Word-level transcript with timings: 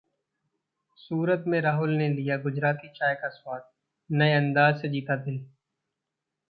सूरत 0.99 1.43
में 1.47 1.59
राहुल 1.61 1.89
ने 1.89 2.09
लिया 2.09 2.37
गुजराती 2.37 2.87
चाय 2.89 3.15
का 3.15 3.29
स्वाद, 3.29 3.69
नए 4.09 4.33
अंदाज 4.33 4.81
से 4.81 4.89
जीता 4.89 5.15
दिल 5.15 5.39